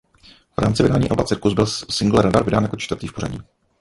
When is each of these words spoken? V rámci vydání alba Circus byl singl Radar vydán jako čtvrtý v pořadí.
V 0.57 0.57
rámci 0.57 0.83
vydání 0.83 1.09
alba 1.09 1.23
Circus 1.23 1.53
byl 1.53 1.65
singl 1.67 2.21
Radar 2.21 2.43
vydán 2.45 2.63
jako 2.63 2.75
čtvrtý 2.77 3.07
v 3.07 3.13
pořadí. 3.13 3.39